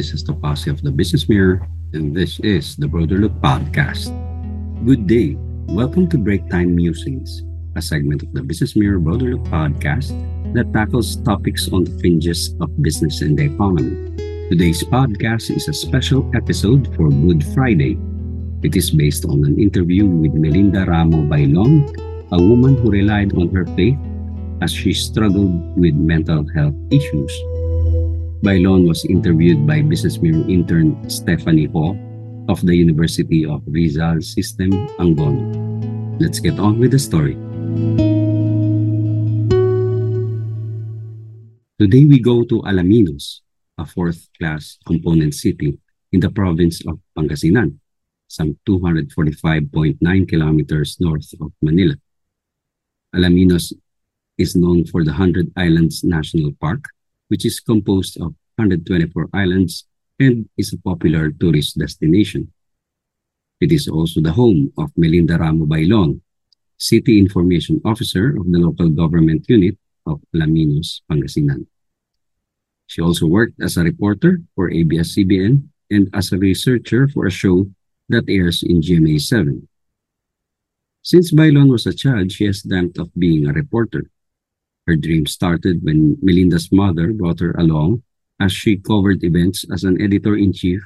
[0.00, 4.08] Genesis Topasi of the Business Mirror, and this is the Broader Look Podcast.
[4.86, 5.36] Good day.
[5.68, 7.44] Welcome to Break Time Musings,
[7.76, 10.16] a segment of the Business Mirror Broader Look Podcast
[10.54, 13.92] that tackles topics on the fringes of business and the economy.
[14.48, 18.00] Today's podcast is a special episode for Good Friday.
[18.62, 21.92] It is based on an interview with Melinda Ramo Bailon,
[22.32, 24.00] a woman who relied on her faith
[24.62, 27.49] as she struggled with mental health issues.
[28.40, 31.92] Bailon was interviewed by Business Mirror intern Stephanie Ho
[32.48, 35.44] of the University of Rizal System, Angono.
[36.18, 37.36] Let's get on with the story.
[41.76, 43.44] Today we go to Alaminos,
[43.76, 45.76] a fourth-class component city
[46.12, 47.76] in the province of Pangasinan,
[48.26, 51.94] some 245.9 kilometers north of Manila.
[53.14, 53.74] Alaminos
[54.38, 56.88] is known for the Hundred Islands National Park,
[57.30, 59.86] which is composed of 124 islands
[60.18, 62.52] and is a popular tourist destination.
[63.60, 66.20] It is also the home of Melinda Ramo Bailon,
[66.76, 71.66] City Information Officer of the local government unit of Laminos, Pangasinan.
[72.86, 77.70] She also worked as a reporter for ABS-CBN and as a researcher for a show
[78.08, 79.62] that airs in GMA7.
[81.02, 84.10] Since Bailon was a child, she has dreamt of being a reporter.
[84.90, 88.02] Her dream started when Melinda's mother brought her along
[88.42, 90.82] as she covered events as an editor-in-chief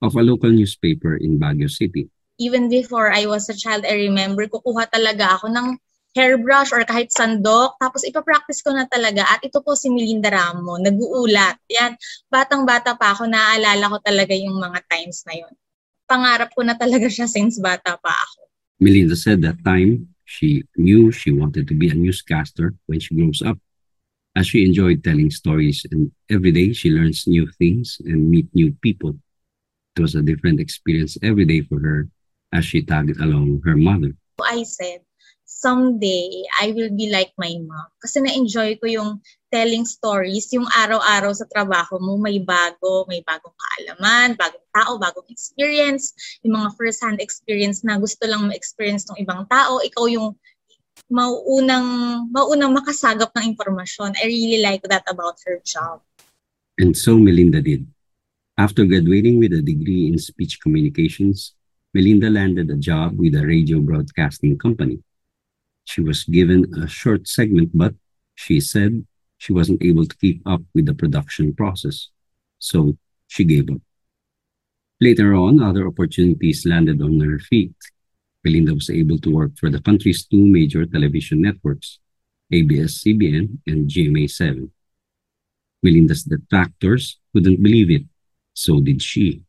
[0.00, 2.08] of a local newspaper in Baguio City.
[2.40, 5.76] Even before I was a child, I remember kukuha talaga ako ng
[6.16, 9.28] hairbrush or kahit sandok, tapos ipapractice ko na talaga.
[9.28, 11.60] At ito po si Melinda Ramo, nag-uulat.
[11.76, 11.92] Yan,
[12.32, 15.52] batang-bata pa ako, naaalala ko talaga yung mga times na yon.
[16.08, 18.48] Pangarap ko na talaga siya since bata pa ako.
[18.80, 23.42] Melinda said that time She knew she wanted to be a newscaster when she grows
[23.42, 23.58] up,
[24.36, 28.72] as she enjoyed telling stories, and every day she learns new things and meet new
[28.82, 29.18] people.
[29.96, 32.08] It was a different experience every day for her
[32.52, 34.12] as she tagged along her mother.
[34.40, 35.00] I said,
[35.52, 37.92] someday I will be like my mom.
[38.00, 39.10] Kasi na-enjoy ko yung
[39.52, 45.28] telling stories, yung araw-araw sa trabaho mo, may bago, may bagong kaalaman, bagong tao, bagong
[45.28, 50.32] experience, yung mga first-hand experience na gusto lang ma-experience ng ibang tao, ikaw yung
[51.12, 54.16] mauunang, mauunang makasagap ng impormasyon.
[54.16, 56.00] I really like that about her job.
[56.80, 57.84] And so Melinda did.
[58.56, 61.52] After graduating with a degree in speech communications,
[61.92, 65.04] Melinda landed a job with a radio broadcasting company.
[65.84, 67.94] She was given a short segment, but
[68.34, 69.04] she said
[69.38, 72.08] she wasn't able to keep up with the production process,
[72.58, 73.82] so she gave up.
[75.00, 77.74] Later on, other opportunities landed on her feet.
[78.42, 81.98] Belinda was able to work for the country's two major television networks,
[82.52, 84.70] ABS-CBN and GMA7.
[85.82, 88.06] Belinda's detractors couldn't believe it.
[88.54, 89.42] So did she.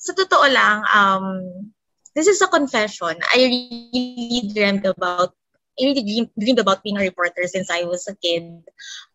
[0.00, 1.70] Sa totoo lang, um,
[2.14, 3.14] this is a confession.
[3.30, 5.38] I really dreamt about
[5.80, 8.62] really dreamed, dreamed about being a reporter since I was a kid.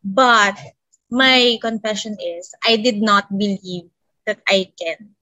[0.04, 0.58] But
[1.10, 3.90] my confession is, I did not believe
[4.26, 5.16] that I can.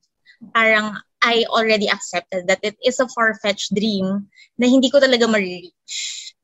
[0.56, 4.28] Parang I already accepted that it is a far-fetched dream
[4.60, 6.36] na hindi ko talaga ma-reach.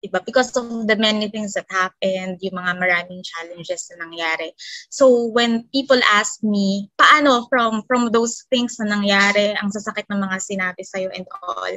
[0.00, 0.24] Diba?
[0.24, 4.52] Because of the many things that happened, yung mga maraming challenges na nangyari.
[4.88, 10.24] So when people ask me, paano from from those things na nangyari, ang sasakit ng
[10.24, 11.72] mga sinabi sa'yo and all,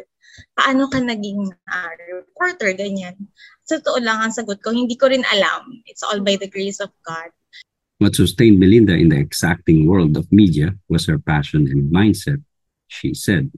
[0.58, 3.16] paano ka naging uh, reporter, ganyan.
[3.66, 5.82] Sa totoo lang ang sagot ko, hindi ko rin alam.
[5.88, 7.32] It's all by the grace of God.
[8.02, 12.44] What sustained Belinda in the exacting world of media was her passion and mindset,
[12.92, 13.54] she said.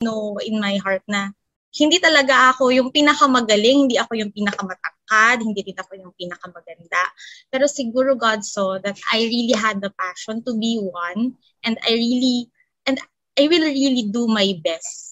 [0.00, 1.34] No, in my heart na
[1.70, 7.02] hindi talaga ako yung pinakamagaling, hindi ako yung pinakamatangkad, hindi din ako yung pinakamaganda.
[7.46, 11.94] Pero siguro God saw that I really had the passion to be one and I
[11.94, 12.50] really,
[12.86, 12.98] and
[13.38, 15.09] I will really do my best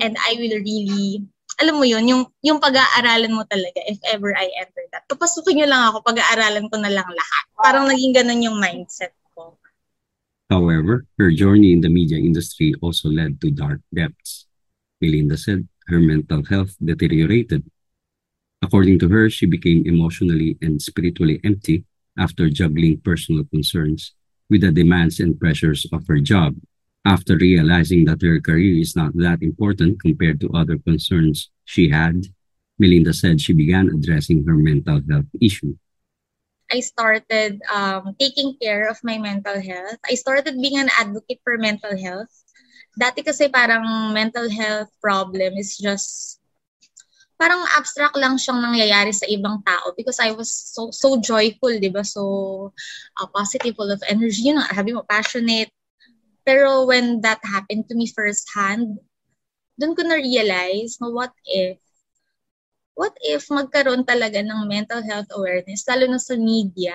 [0.00, 1.26] and I will really
[1.60, 5.04] alam mo yun, yung, yung pag-aaralan mo talaga if ever I enter that.
[5.06, 7.44] Papasukin nyo lang ako, pag-aaralan ko na lang lahat.
[7.54, 9.54] Parang naging ganun yung mindset ko.
[10.48, 14.48] However, her journey in the media industry also led to dark depths.
[15.00, 17.62] Melinda said her mental health deteriorated.
[18.62, 21.84] According to her, she became emotionally and spiritually empty
[22.18, 24.14] after juggling personal concerns
[24.48, 26.54] with the demands and pressures of her job
[27.04, 32.26] after realizing that her career is not that important compared to other concerns she had,
[32.78, 35.74] Melinda said she began addressing her mental health issue.
[36.72, 39.98] I started um, taking care of my mental health.
[40.08, 42.32] I started being an advocate for mental health.
[42.96, 46.40] Dati kasi parang mental health problem is just
[47.36, 51.90] parang abstract lang siyang nangyayari sa ibang tao because I was so so joyful, 'di
[51.90, 52.06] ba?
[52.06, 52.70] So
[53.18, 55.72] uh, positive, full of energy, you know, sabi passionate.
[56.42, 58.98] Pero when that happened to me firsthand,
[59.78, 61.78] doon ko na realize, no, what if
[62.94, 66.94] what if magkaroon talaga ng mental health awareness, lalo na sa media?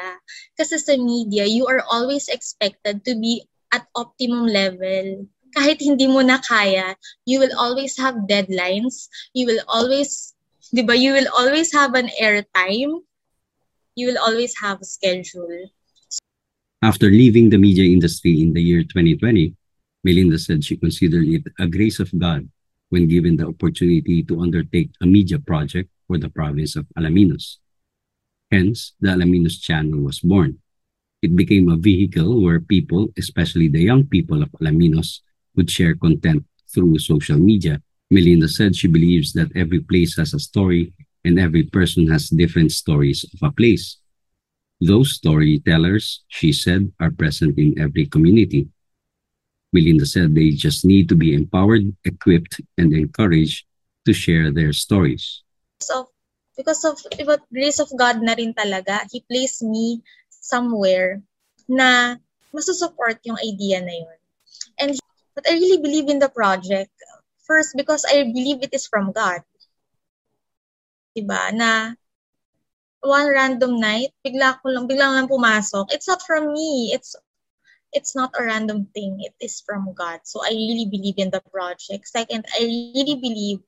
[0.54, 5.26] Kasi sa media, you are always expected to be at optimum level.
[5.58, 6.94] Kahit hindi mo na kaya,
[7.26, 9.10] you will always have deadlines.
[9.34, 10.38] You will always,
[10.70, 13.02] di ba, you will always have an airtime.
[13.98, 15.74] You will always have a schedule.
[16.84, 19.56] After leaving the media industry in the year 2020,
[20.04, 22.48] Melinda said she considered it a grace of God
[22.90, 27.58] when given the opportunity to undertake a media project for the province of Alaminos.
[28.52, 30.60] Hence, the Alaminos channel was born.
[31.24, 35.22] It became a vehicle where people, especially the young people of Alaminos,
[35.56, 37.82] would share content through social media.
[38.12, 40.94] Melinda said she believes that every place has a story
[41.26, 43.98] and every person has different stories of a place.
[44.80, 48.70] Those storytellers, she said, are present in every community.
[49.74, 53.66] Melinda said they just need to be empowered, equipped, and encouraged
[54.06, 55.44] to share their stories.
[55.82, 56.10] So,
[56.56, 61.22] because of the grace of God na rin talaga, He placed me somewhere
[61.68, 62.16] na
[62.56, 64.18] masusupport yung idea na yun.
[64.80, 64.90] And
[65.36, 66.94] but I really believe in the project.
[67.46, 69.44] First, because I believe it is from God.
[71.16, 71.54] Diba?
[71.54, 71.94] Na
[73.02, 75.94] one random night, bigla ko lang, biglang lang pumasok.
[75.94, 76.92] It's not from me.
[76.94, 77.16] It's
[77.94, 79.24] it's not a random thing.
[79.24, 80.22] It is from God.
[80.24, 82.08] So I really believe in the project.
[82.08, 83.60] Second, I really believe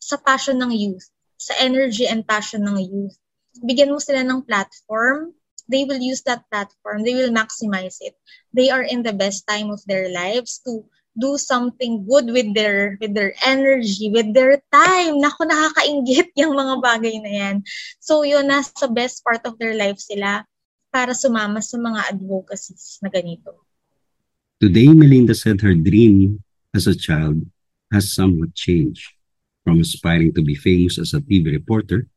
[0.00, 1.04] sa passion ng youth,
[1.36, 3.16] sa energy and passion ng youth.
[3.60, 5.36] Bigyan mo sila ng platform.
[5.70, 7.06] They will use that platform.
[7.06, 8.16] They will maximize it.
[8.50, 10.82] They are in the best time of their lives to
[11.20, 15.20] do something good with their with their energy, with their time.
[15.20, 17.56] Naku, nakakaingit yung mga bagay na yan.
[18.00, 20.48] So, yun, nasa best part of their life sila
[20.88, 23.62] para sumama sa mga advocacies na ganito.
[24.58, 26.42] Today, Melinda said her dream
[26.74, 27.44] as a child
[27.92, 29.04] has somewhat changed.
[29.64, 32.08] From aspiring to be famous as a TV reporter,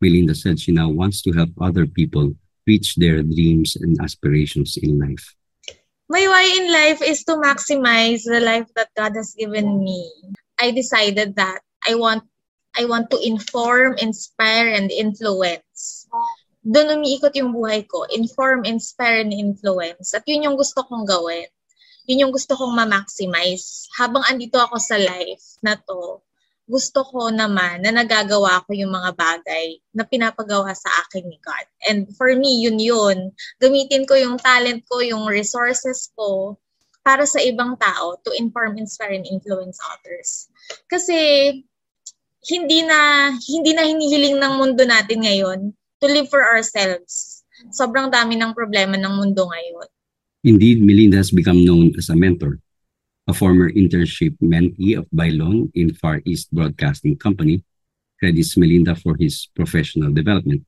[0.00, 2.34] Melinda said she now wants to help other people
[2.66, 5.34] reach their dreams and aspirations in life.
[6.12, 10.12] My why in life is to maximize the life that God has given me.
[10.60, 12.28] I decided that I want
[12.76, 16.04] I want to inform, inspire, and influence
[16.62, 18.06] doon umiikot yung buhay ko.
[18.06, 20.14] Inform, inspire, and influence.
[20.14, 21.50] At yun yung gusto kong gawin.
[22.06, 23.90] Yun yung gusto kong ma-maximize.
[23.98, 26.22] Habang andito ako sa life na to,
[26.66, 31.66] gusto ko naman na nagagawa ko yung mga bagay na pinapagawa sa akin ni God.
[31.90, 33.34] And for me, yun yun.
[33.58, 36.56] Gamitin ko yung talent ko, yung resources ko
[37.02, 40.46] para sa ibang tao to inform, inspire, and influence others.
[40.86, 41.18] Kasi
[42.46, 45.60] hindi na hindi na hinihiling ng mundo natin ngayon
[46.02, 47.42] to live for ourselves.
[47.70, 49.88] Sobrang dami ng problema ng mundo ngayon.
[50.42, 52.58] Indeed, Melinda has become known as a mentor.
[53.28, 57.62] A former internship mentee of Bailon in Far East Broadcasting Company
[58.18, 60.66] credits Melinda for his professional development.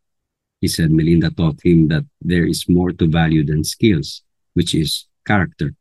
[0.61, 4.23] He said Melinda taught him that there is more to value than skills,
[4.55, 5.75] which is character.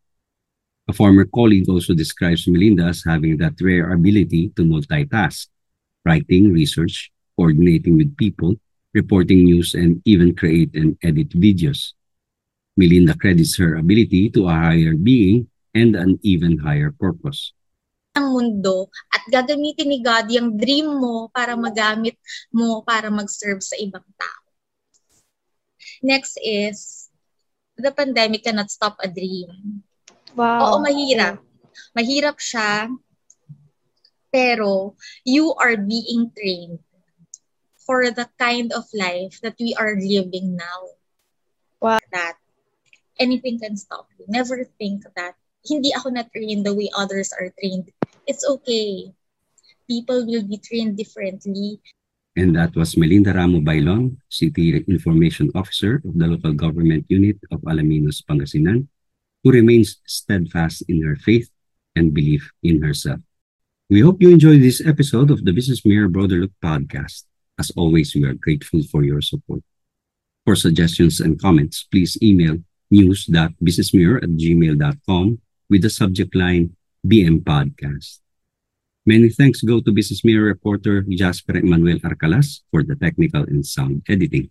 [0.88, 5.48] A former colleague also describes Melinda as having that rare ability to multitask,
[6.04, 8.56] writing, research, coordinating with people,
[8.94, 11.94] reporting news, and even create and edit videos.
[12.76, 17.54] Melinda credits her ability to a higher being and an even higher purpose.
[18.14, 22.14] ang mundo at gagamitin ni God yung dream mo para magamit
[22.54, 24.46] mo para mag-serve sa ibang tao.
[26.06, 27.10] Next is,
[27.74, 29.82] the pandemic cannot stop a dream.
[30.38, 30.78] Wow.
[30.78, 31.42] Oo, mahirap.
[31.98, 32.94] Mahirap siya,
[34.30, 34.94] pero
[35.26, 36.82] you are being trained
[37.82, 40.82] for the kind of life that we are living now.
[41.82, 42.00] Wow.
[42.14, 42.38] That
[43.18, 44.30] anything can stop you.
[44.30, 47.88] Never think that hindi ako na trained the way others are trained.
[48.28, 49.12] It's okay.
[49.88, 51.80] People will be trained differently.
[52.36, 57.62] And that was Melinda Ramo Bailon, City Information Officer of the Local Government Unit of
[57.62, 58.88] Alaminos, Pangasinan,
[59.44, 61.50] who remains steadfast in her faith
[61.96, 63.20] and belief in herself.
[63.90, 67.30] We hope you enjoyed this episode of the Business Mirror Broader Look podcast.
[67.60, 69.62] As always, we are grateful for your support.
[70.44, 72.58] For suggestions and comments, please email
[72.90, 75.38] news.businessmirror at gmail.com
[75.70, 78.20] with the subject line BM Podcast.
[79.06, 84.04] Many thanks go to Business Mirror reporter Jasper Emmanuel Arcalas for the technical and sound
[84.08, 84.50] editing.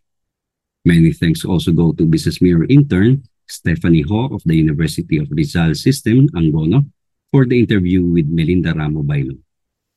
[0.85, 5.75] Many thanks also go to Business Mirror intern Stephanie Ho of the University of Rizal
[5.75, 6.85] System, Angono,
[7.31, 9.39] for the interview with Melinda Ramo Bailon.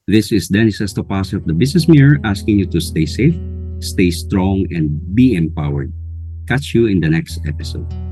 [0.07, 3.35] This is Dennis Estopase of the Business Mirror asking you to stay safe,
[3.79, 5.91] stay strong, and be empowered.
[6.47, 8.04] Catch you in the next episode.